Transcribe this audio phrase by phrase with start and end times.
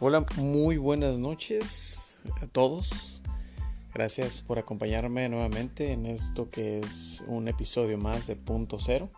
[0.00, 3.20] Hola, muy buenas noches a todos.
[3.92, 9.10] Gracias por acompañarme nuevamente en esto que es un episodio más de Punto Cero.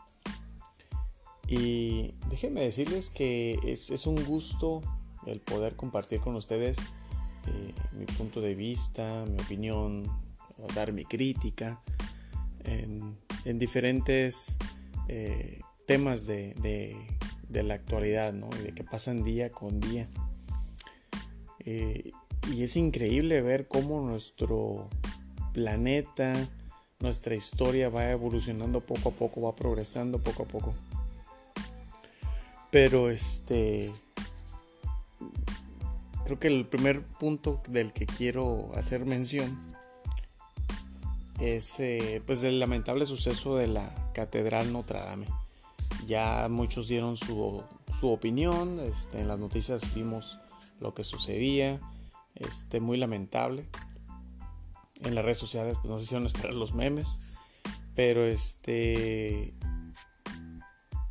[1.46, 4.80] Y déjenme decirles que es, un gusto
[5.27, 10.04] el poder compartir con ustedes eh, mi punto de vista, mi opinión,
[10.74, 11.82] dar mi crítica
[12.64, 13.18] en,
[13.58, 14.56] diferentes
[15.08, 16.97] eh, temas de,
[17.50, 18.48] la actualidad ¿no?
[18.58, 20.08] y de que pasan día con día.
[21.64, 22.12] Eh,
[22.52, 24.88] y es increíble ver cómo nuestro
[25.52, 26.48] planeta,
[27.00, 30.74] nuestra historia va evolucionando poco a poco, va progresando poco a poco.
[32.70, 33.92] Pero este
[36.24, 39.58] creo que el primer punto del que quiero hacer mención
[41.41, 45.27] es eh, pues el lamentable suceso de la Catedral Notre Dame.
[46.06, 47.62] Ya muchos dieron su,
[47.98, 50.38] su opinión, este, en las noticias vimos
[50.80, 51.80] lo que sucedía,
[52.34, 53.66] este, muy lamentable.
[55.03, 57.19] En las redes sociales pues, no se hicieron esperar los memes,
[57.94, 59.55] pero este,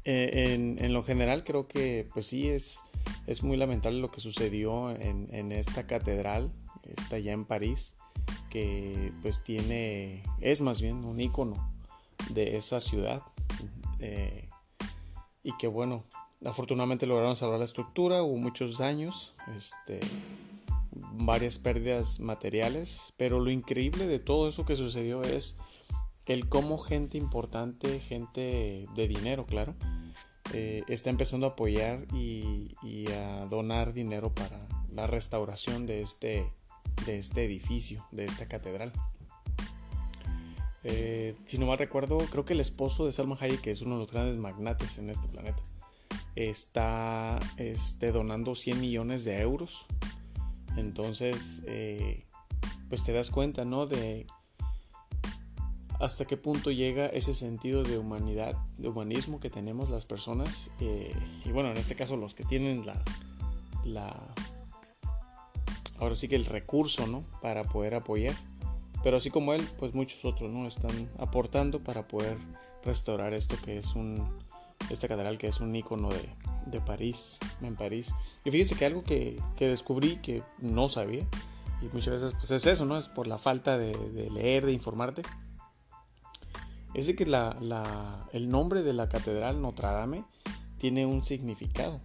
[0.04, 2.80] e, en, lo general creo que pues sí es,
[3.28, 6.52] es muy lamentable lo que sucedió en, esta catedral,
[6.84, 7.96] está ya en París,
[8.50, 11.74] que pues tiene, es más bien un icono
[12.30, 13.24] de esa ciudad.
[14.00, 14.50] Eh,
[15.44, 16.06] y que bueno,
[16.46, 20.00] Afortunadamente lograron salvar la estructura, hubo muchos daños, este,
[20.92, 25.58] varias pérdidas materiales, pero lo increíble de todo eso que sucedió es
[26.26, 29.76] el cómo gente importante, gente de dinero, claro,
[30.54, 32.74] eh, está empezando a apoyar y,
[33.12, 36.52] a donar dinero para la restauración de este,
[37.06, 38.94] de este edificio, de esta catedral.
[40.84, 43.96] Eh, si no mal recuerdo, creo que el esposo de Salma Hayek, que es uno
[43.96, 45.62] de los grandes magnates en este planeta,
[46.40, 49.86] está este, donando 100 millones de euros.
[50.78, 52.26] Entonces, eh,
[52.88, 53.88] pues te das cuenta, ¿no?
[53.88, 54.26] De
[56.00, 60.72] hasta qué punto llega ese sentido de humanidad, de humanismo que tenemos las personas.
[60.80, 61.14] Eh,
[61.44, 63.04] y bueno, en este caso los que tienen la,
[63.84, 64.34] la,
[66.00, 67.24] ahora sí que el recurso, ¿no?
[67.42, 68.36] Para poder apoyar.
[69.04, 70.68] Pero así como él, pues muchos otros, ¿no?
[70.68, 72.38] Están aportando para poder
[72.84, 74.26] restaurar esto que es un,
[74.90, 76.30] esta catedral que es un icono de,
[76.66, 78.12] de París, en París.
[78.46, 81.26] Y fíjense que algo que, que, descubrí que no sabía,
[81.82, 82.98] y muchas veces pues es eso, ¿no?
[82.98, 85.22] Es por la falta de, leer, de informarte.
[86.94, 90.26] Es de que la, el nombre de la catedral Notre Dame
[90.78, 92.02] tiene un significado.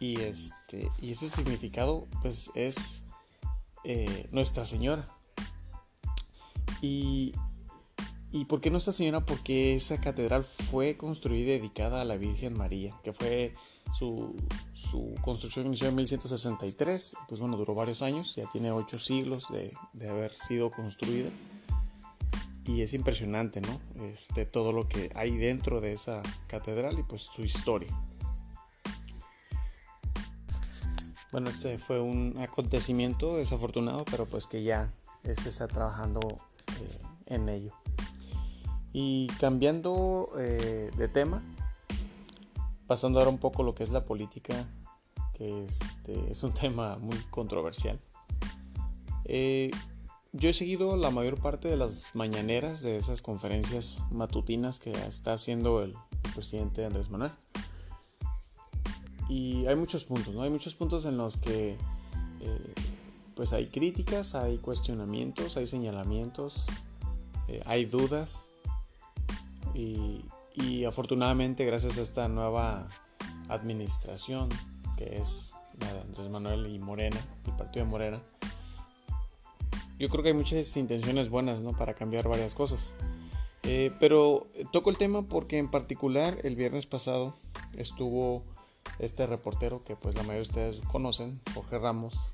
[0.00, 3.04] Y, este, y ese significado pues es
[3.84, 5.06] eh, Nuestra Señora.
[6.80, 7.32] Y
[8.30, 9.24] ¿Y por qué Nuestra Señora?
[9.24, 13.54] Porque esa catedral fue construida y dedicada a la Virgen María, que fue
[13.96, 14.34] su,
[15.22, 19.72] construcción inició en 1163, pues bueno, duró varios años, ya tiene ocho siglos de,
[20.06, 21.30] haber sido construida.
[22.66, 23.80] Y es impresionante, ¿no?
[24.04, 27.88] Este, todo lo que hay dentro de esa catedral y pues su historia.
[31.32, 34.92] Bueno, este fue un acontecimiento desafortunado, pero pues que ya
[35.24, 36.20] se está trabajando
[36.82, 37.72] eh, en ello.
[38.92, 41.42] Y cambiando eh, de tema,
[42.86, 44.66] pasando ahora un poco lo que es la política,
[45.34, 48.00] que este, es un tema muy controversial.
[49.24, 49.70] Eh,
[50.32, 55.32] yo he seguido la mayor parte de las mañaneras de esas conferencias matutinas que está
[55.34, 55.94] haciendo el,
[56.34, 57.32] presidente Andrés Manuel.
[59.28, 60.42] Y hay muchos puntos, ¿no?
[60.42, 61.76] Hay muchos puntos en los que
[62.40, 62.74] eh,
[63.34, 66.66] pues hay críticas, hay cuestionamientos, hay señalamientos,
[67.64, 68.50] hay dudas
[69.78, 72.88] y, afortunadamente gracias a esta nueva
[73.48, 74.48] administración
[74.96, 78.22] que es la de Andrés Manuel y Morena, el partido de Morena,
[79.98, 81.72] yo creo que hay muchas intenciones buenas ¿no?
[81.72, 82.94] para cambiar varias cosas.
[83.62, 87.34] Eh, pero toco el tema porque en particular el viernes pasado
[87.76, 88.44] estuvo
[88.98, 92.32] este reportero que pues la mayoría de ustedes conocen, Jorge Ramos,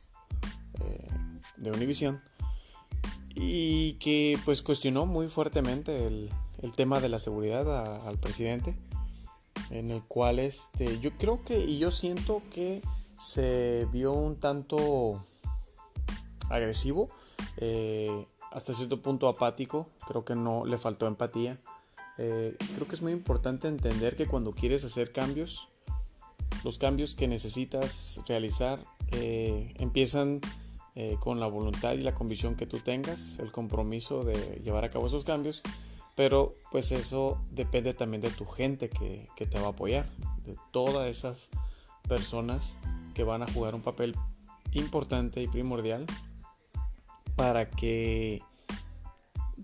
[0.80, 1.08] eh,
[1.56, 2.22] de Univisión,
[3.34, 6.30] y que pues cuestionó muy fuertemente el,
[6.64, 8.74] el tema de la seguridad al presidente,
[9.68, 12.80] en el cual este, yo creo que y yo siento que
[13.18, 15.22] se vio un tanto
[16.48, 17.10] agresivo,
[17.58, 21.60] eh, hasta cierto punto apático, creo que no le faltó empatía.
[22.16, 25.68] Eh, creo que es muy importante entender que cuando quieres hacer cambios,
[26.64, 28.80] los cambios que necesitas realizar
[29.12, 30.40] eh, empiezan
[31.18, 35.08] con la voluntad y la convicción que tú tengas, el compromiso de llevar a cabo
[35.08, 35.64] esos cambios
[36.14, 40.06] pero pues eso depende también de tu gente que, te va a apoyar,
[40.44, 41.48] de todas esas
[42.08, 42.78] personas
[43.14, 44.16] que van a jugar un papel
[44.72, 46.06] importante y primordial
[47.36, 48.42] para que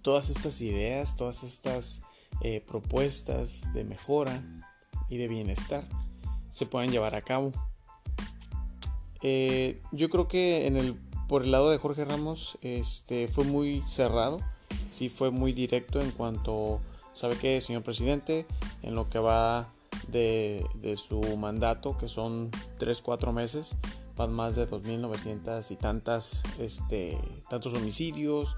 [0.03, 2.01] todas estas ideas, todas estas
[2.41, 4.43] eh, propuestas de mejora
[5.09, 5.85] y de bienestar
[6.51, 7.53] se puedan llevar a cabo.
[9.23, 10.95] Eh, yo creo que en el,
[11.29, 14.41] por el lado de Jorge Ramos este, fue muy cerrado,
[15.01, 16.79] sí fue muy directo en cuanto,
[17.13, 18.45] sabe que señor presidente,
[18.83, 19.73] en lo que va
[20.09, 20.63] de,
[20.97, 23.77] su mandato, que son 3-4 meses,
[24.15, 27.17] van más de 2.900 y tantas, este,
[27.49, 28.57] tantos homicidios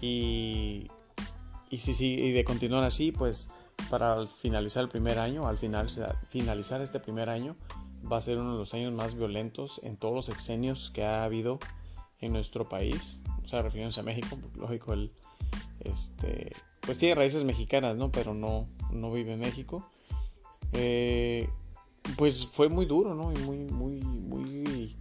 [0.00, 0.86] y,
[1.68, 3.50] y, sí, sí, y de continuar así, pues
[3.90, 5.88] para finalizar el primer año, al final,
[6.28, 7.56] finalizar este primer año,
[8.10, 11.24] va a ser uno de los años más violentos en todos los exenios que ha
[11.24, 11.58] habido
[12.20, 13.20] en nuestro país.
[13.44, 15.10] O sea, refiriéndose a México, lógico, él
[15.80, 18.10] este, pues tiene raíces mexicanas, ¿no?
[18.10, 19.88] Pero no, no vive en México.
[20.72, 21.48] Eh,
[22.16, 23.32] pues fue muy duro, ¿no?
[23.32, 24.96] Y muy, muy, muy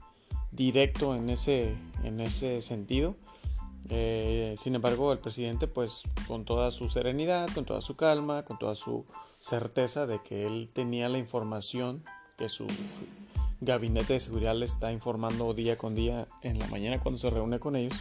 [0.52, 3.16] directo en ese, en ese sentido.
[3.90, 8.58] Eh, sin embargo, el presidente, pues con toda su serenidad, con toda su calma, con
[8.58, 9.06] toda su
[9.40, 12.04] certeza de que él tenía la información
[12.38, 12.68] que su
[13.60, 17.60] gabinete de seguridad le está informando día con día en la mañana cuando se reúne
[17.60, 17.94] con ellos,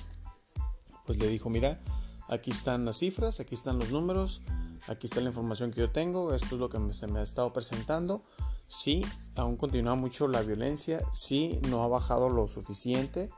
[1.06, 1.80] pues le dijo, mira,
[2.30, 4.40] aquí están las cifras, aquí están los números,
[4.88, 7.52] aquí está la información que yo tengo, esto es lo que se me ha estado
[7.52, 8.22] presentando.
[8.66, 9.04] Sí,
[9.34, 13.30] aún continúa mucho la violencia, sí, no ha bajado lo suficiente,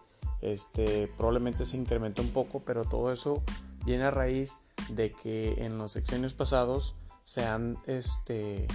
[0.42, 3.42] este, probablemente se incrementó un poco, pero todo eso
[3.86, 4.58] viene a raíz
[4.90, 6.94] de que en los sexenios pasados
[7.24, 8.66] se han, este,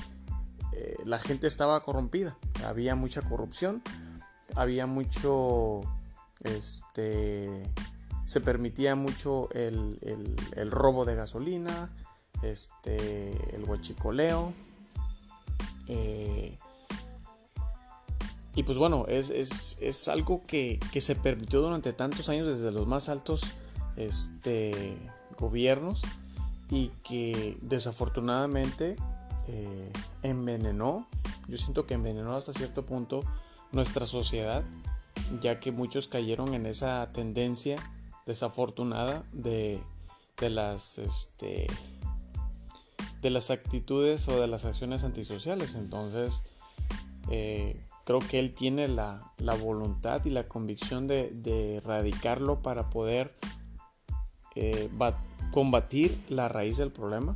[0.74, 3.84] eh, la gente estaba corrompida, había mucha corrupción,
[4.56, 5.84] había mucho,
[6.44, 7.72] este,
[8.28, 10.36] se permitía mucho el,
[10.70, 11.90] robo de gasolina,
[12.42, 14.52] este, el huachicoleo.
[15.88, 16.58] Eh,
[18.54, 23.46] y pues bueno, es, algo que, se permitió durante tantos años desde los más altos
[23.96, 24.98] este,
[25.40, 26.02] gobiernos
[26.70, 28.98] y que desafortunadamente
[29.48, 31.08] eh, envenenó,
[31.48, 33.24] yo siento que envenenó hasta cierto punto
[33.72, 34.66] nuestra sociedad,
[35.40, 37.78] ya que muchos cayeron en esa tendencia
[38.28, 39.82] desafortunada de,
[40.40, 41.66] de las este,
[43.22, 45.76] de las actitudes o de las acciones antisociales.
[45.76, 46.44] Entonces,
[47.30, 53.34] eh, creo que él tiene la, voluntad y la convicción de, erradicarlo para poder
[54.56, 54.90] eh,
[55.52, 57.36] combatir la raíz del problema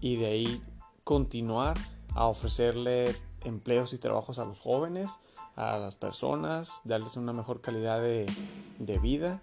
[0.00, 0.62] y de ahí
[1.04, 1.78] continuar
[2.14, 3.14] a ofrecerle
[3.44, 5.18] empleos y trabajos a los jóvenes,
[5.56, 8.26] a las personas, darles una mejor calidad de,
[9.00, 9.40] vida.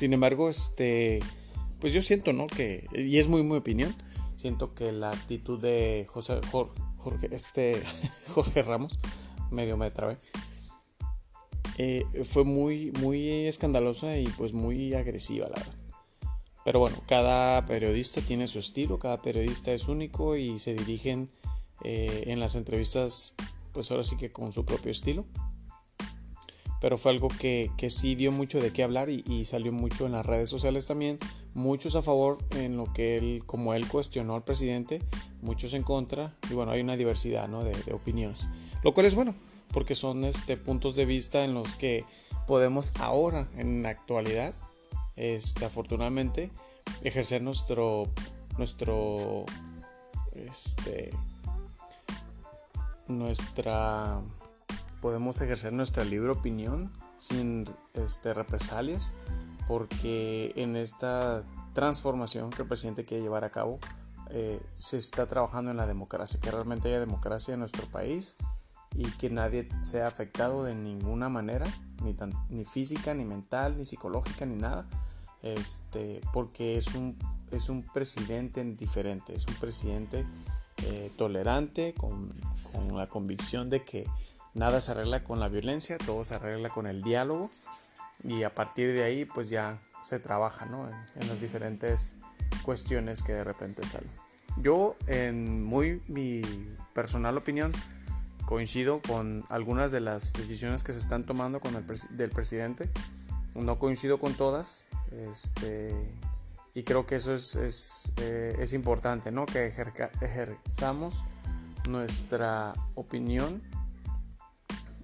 [0.00, 1.18] Sin embargo, este,
[1.78, 2.46] pues yo siento, ¿no?
[2.46, 3.94] Que, y es muy mi opinión,
[4.34, 7.82] siento que la actitud de José, Jorge, Jorge, este,
[8.28, 8.98] Jorge Ramos,
[9.50, 10.16] medio me trabé,
[11.76, 15.78] eh, fue muy, muy escandalosa y pues muy agresiva, la verdad.
[16.64, 21.28] Pero bueno, cada periodista tiene su estilo, cada periodista es único y se dirigen
[21.84, 23.34] eh, en las entrevistas,
[23.74, 25.26] pues ahora sí que con su propio estilo.
[26.80, 30.12] Pero fue algo que, que sí dio mucho de qué hablar y, salió mucho en
[30.12, 31.18] las redes sociales también.
[31.52, 35.02] Muchos a favor en lo que él, como él cuestionó al presidente,
[35.42, 38.48] muchos en contra y bueno, hay una diversidad de, opiniones,
[38.82, 39.34] lo cual es bueno
[39.72, 42.04] porque son este, puntos de vista en los que
[42.46, 44.54] podemos ahora, en la actualidad,
[45.16, 46.50] este, afortunadamente,
[47.02, 48.08] ejercer nuestro,
[48.58, 49.44] nuestro,
[50.34, 51.10] este,
[53.06, 54.20] nuestra,
[55.00, 59.14] podemos ejercer nuestra libre opinión sin este, represalias,
[59.66, 63.78] porque en esta transformación que el presidente quiere llevar a cabo,
[64.30, 68.36] eh, se está trabajando en la democracia, que realmente haya democracia en nuestro país
[68.94, 71.66] y que nadie sea afectado de ninguna manera,
[72.02, 72.16] ni,
[72.48, 74.86] ni física, ni mental, ni psicológica, ni nada,
[75.42, 77.16] este, porque es un,
[77.50, 80.24] es un presidente diferente, es un presidente
[80.84, 82.32] eh, tolerante, con,
[82.72, 84.06] con, la convicción de que
[84.54, 87.50] nada se arregla con la violencia, todo se arregla con el diálogo
[88.24, 90.88] y a partir de ahí pues ya se trabaja ¿no?
[90.88, 92.16] en, en las diferentes
[92.62, 94.10] cuestiones que de repente salen.
[94.56, 96.42] Yo, en muy mi
[96.92, 97.72] personal opinión,
[98.50, 102.90] coincido con algunas de las decisiones que se están tomando con el del presidente.
[103.54, 104.84] No coincido con todas.
[105.12, 105.94] Este,
[106.74, 109.46] y creo que eso es, es, eh, es importante, ¿no?
[109.46, 109.72] Que
[110.20, 111.22] ejerzamos
[111.88, 113.62] nuestra opinión,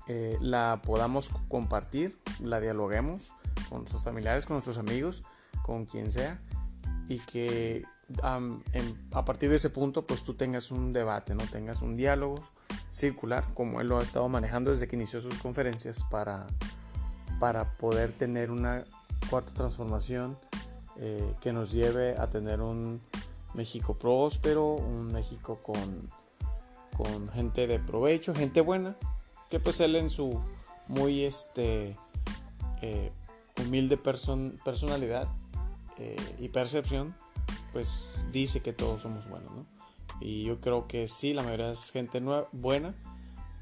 [0.09, 3.33] eh, la podamos compartir, la dialoguemos
[3.69, 5.25] con nuestros familiares, con nuestros amigos,
[5.63, 6.41] con quien sea
[7.09, 7.85] y que
[8.23, 12.37] a partir de ese punto pues tú tengas un debate, no tengas un diálogo
[12.91, 16.47] circular, como él lo ha estado manejando desde que inició sus conferencias, para,
[17.41, 18.85] para poder tener una
[19.29, 20.39] cuarta transformación
[20.97, 23.01] eh, que nos lleve a tener un
[23.55, 26.11] México próspero, un México con,
[26.97, 28.97] con gente de provecho, gente buena,
[29.51, 30.41] que pues él en su
[30.89, 31.97] muy este,
[32.83, 33.13] eh,
[33.61, 35.29] humilde personalidad
[35.99, 37.15] eh, y percepción,
[37.73, 39.67] pues dice que todos somos buenos, ¿no?
[40.21, 42.23] Y yo creo que sí, la mayoría es gente
[42.53, 42.95] buena,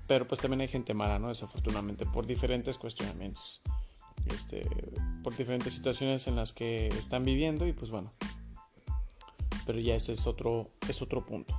[0.06, 1.28] pero pues también hay gente mala, ¿no?
[1.28, 3.60] Desafortunadamente, por diferentes cuestionamientos,
[4.26, 4.68] este,
[5.22, 8.12] por diferentes situaciones en las que están viviendo y pues bueno,
[9.66, 11.54] pero ya ese es otro, es otro punto.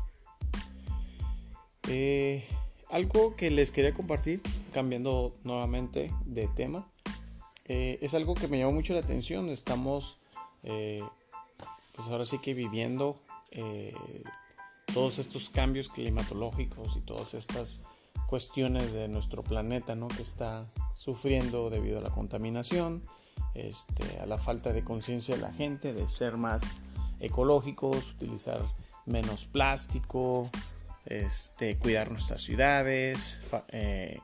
[1.87, 2.47] Eh,
[2.89, 4.41] algo que les quería compartir,
[4.73, 6.87] cambiando nuevamente de tema,
[7.65, 9.49] eh, es algo que me llamó mucho la atención.
[9.49, 10.17] Estamos,
[10.63, 11.01] eh,
[11.95, 13.19] pues ahora sí que viviendo
[14.93, 17.81] todos estos cambios climatológicos y todas estas
[18.27, 20.07] cuestiones de nuestro planeta, ¿no?
[20.07, 23.03] Que está sufriendo debido a la contaminación,
[23.53, 26.81] este, a la falta de conciencia de la gente, de ser más
[27.19, 28.61] ecológicos, utilizar
[29.05, 30.49] menos plástico,
[31.05, 34.19] este, cuidar nuestras ciudades, eh,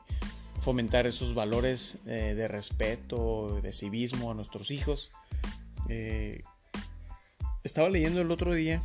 [0.60, 5.10] fomentar esos valores eh, de respeto, de civismo a nuestros hijos.
[5.88, 6.42] Eh,
[7.64, 8.82] estaba leyendo el otro día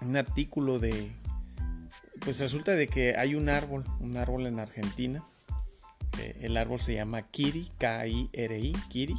[0.00, 1.10] un artículo de,
[2.20, 5.24] pues resulta de que hay un árbol, un árbol en Argentina.
[6.40, 9.14] el árbol se llama Kiri, K-I-R-I, Kiri.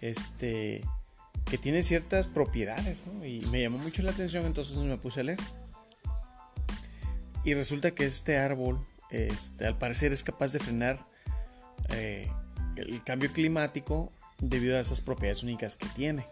[0.00, 0.82] Este,
[1.44, 5.38] que tiene ciertas propiedades, Y me llamó mucho la atención, entonces me puse a leer.
[7.44, 11.06] Y resulta que este árbol, este, al parecer, es capaz de frenar
[11.90, 12.30] eh,
[12.76, 16.26] el cambio climático debido a esas propiedades únicas que tiene.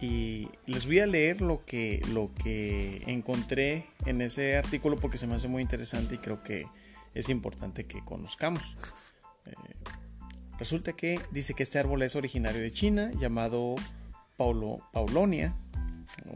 [0.00, 5.26] Y les voy a leer lo que, lo que encontré en ese artículo porque se
[5.26, 6.66] me hace muy interesante y creo que
[7.14, 8.76] es importante que conozcamos.
[9.46, 9.52] Eh,
[10.60, 13.76] Resulta que dice que este árbol es originario de China, llamado
[14.36, 15.56] Paulo, Paulonia,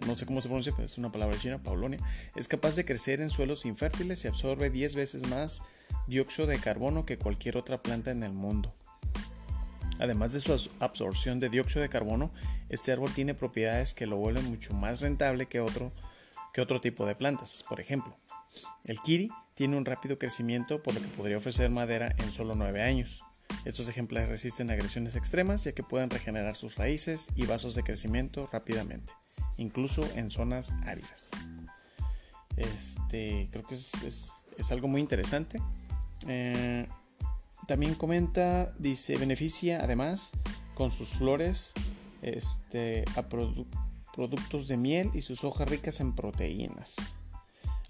[0.07, 2.01] no sé cómo se pronuncia, pero es una palabra china, Paulonia,
[2.35, 5.63] es capaz de crecer en suelos infértiles y absorbe 10 veces más
[6.07, 8.75] dióxido de carbono que cualquier otra planta en el mundo.
[9.99, 12.33] Además de su absorción de dióxido de carbono,
[12.69, 15.93] este árbol tiene propiedades que lo vuelven mucho más rentable que otro,
[16.53, 17.65] que otro tipo de plantas.
[17.69, 18.17] Por ejemplo,
[18.85, 22.83] el kiri tiene un rápido crecimiento por lo que podría ofrecer madera en solo 9
[22.83, 23.23] años.
[23.65, 28.49] Estos ejemplares resisten agresiones extremas ya que pueden regenerar sus raíces y vasos de crecimiento
[28.53, 29.13] rápidamente,
[29.57, 31.31] incluso en zonas áridas.
[32.57, 35.61] Este, creo que es, algo muy interesante.
[36.27, 36.89] Eh,
[37.67, 40.33] también comenta, dice, beneficia además
[40.75, 41.73] con sus flores
[42.23, 46.97] este, a productos de miel y sus hojas ricas en proteínas.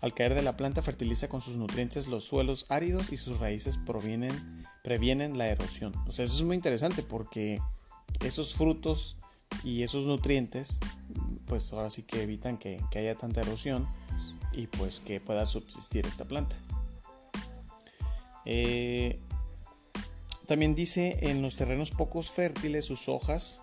[0.00, 3.78] Al caer de la planta fertiliza con sus nutrientes los suelos áridos y sus raíces
[4.82, 5.94] previenen la erosión.
[6.06, 7.58] O sea, eso es muy interesante porque
[8.20, 9.16] esos frutos
[9.62, 10.78] y esos nutrientes,
[11.46, 13.88] pues ahora sí que evitan que, haya tanta erosión
[14.52, 16.56] y pues que pueda subsistir esta planta.
[18.44, 19.18] Eh,
[20.46, 23.62] también dice en los terrenos pocos fértiles sus hojas,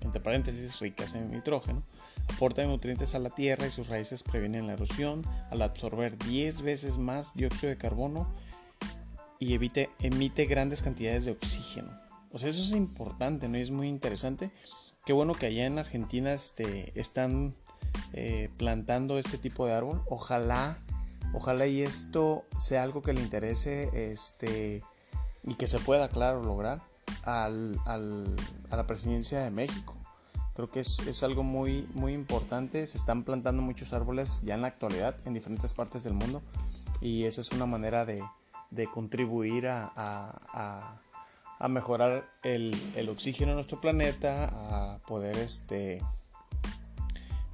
[0.00, 1.82] entre paréntesis, ricas en nitrógeno,
[2.34, 6.98] Aporta nutrientes a la tierra y sus raíces previenen la erosión al absorber 10 veces
[6.98, 8.28] más dióxido de carbono
[9.38, 11.90] y evite, emite grandes cantidades de oxígeno.
[12.32, 13.56] O sea, eso es importante, ¿no?
[13.56, 14.50] es muy interesante.
[15.06, 17.54] Qué bueno que allá en Argentina este, están
[18.12, 20.02] eh, plantando este tipo de árbol.
[20.10, 20.78] Ojalá,
[21.32, 24.82] ojalá y esto sea algo que le interese este,
[25.44, 26.82] y que se pueda, claro, lograr
[27.22, 29.96] al, a la presidencia de México.
[30.56, 32.84] Creo que es, algo muy, muy importante.
[32.86, 36.42] Se están plantando muchos árboles ya en la actualidad en diferentes partes del mundo
[37.00, 38.24] y esa es una manera de,
[38.92, 41.00] contribuir a,
[41.68, 42.74] mejorar el,
[43.08, 46.00] oxígeno en nuestro planeta, a poder este,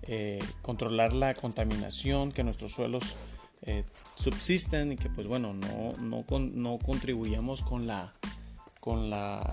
[0.03, 3.15] eh, controlar la contaminación que nuestros suelos
[3.63, 3.85] eh,
[4.17, 8.13] subsisten y que pues bueno, no, no, no contribuyamos con la,
[8.81, 9.51] con la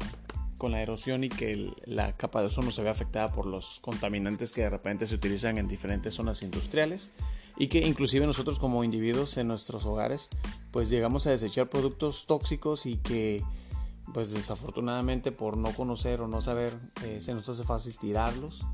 [0.60, 4.52] con la erosión y que la capa de ozono se ve afectada por los contaminantes
[4.52, 7.14] que de repente se utilizan en diferentes zonas industriales
[7.58, 10.30] y que inclusive nosotros como individuos en nuestros hogares
[10.72, 13.42] pues llegamos a desechar productos tóxicos y que
[14.14, 18.66] pues desafortunadamente por no conocer o no saber eh, se nos hace fácil tirarlos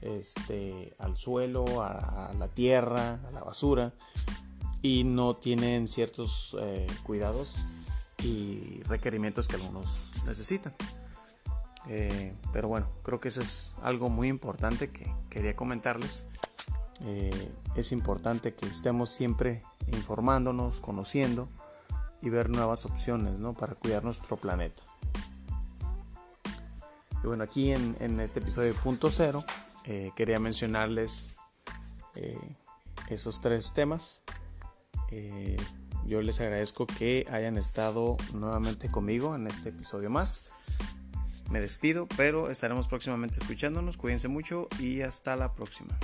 [0.00, 3.92] este, al suelo, a, la tierra, a la basura
[4.80, 7.64] y no tienen ciertos eh, cuidados
[8.22, 10.74] y requerimientos que algunos necesitan.
[11.88, 16.28] Eh, pero bueno, creo que eso es algo muy importante que quería comentarles.
[17.76, 21.48] Es importante que estemos siempre informándonos, conociendo
[22.22, 23.52] y ver nuevas opciones ¿no?
[23.52, 24.82] para cuidar nuestro planeta.
[27.22, 29.44] Y bueno, aquí en, este episodio punto cero
[29.84, 31.34] eh, quería mencionarles
[32.14, 32.38] eh,
[33.08, 34.22] esos tres temas.
[35.10, 35.56] Eh,
[36.06, 40.50] yo les agradezco que hayan estado nuevamente conmigo en este episodio más.
[41.50, 43.96] Me despido, pero estaremos próximamente escuchándonos.
[43.96, 45.98] Cuídense mucho y hasta la próxima.